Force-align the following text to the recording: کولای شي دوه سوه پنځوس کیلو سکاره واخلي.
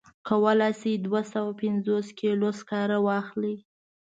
کولای 0.27 0.73
شي 0.81 0.91
دوه 1.05 1.21
سوه 1.31 1.49
پنځوس 1.61 2.07
کیلو 2.19 2.49
سکاره 2.59 2.97
واخلي. 3.07 3.55